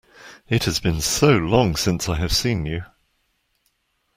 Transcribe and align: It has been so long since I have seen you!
It 0.47 0.63
has 0.63 0.79
been 0.79 0.99
so 0.99 1.37
long 1.37 1.75
since 1.75 2.09
I 2.09 2.15
have 2.15 2.35
seen 2.35 2.65
you! 2.65 2.85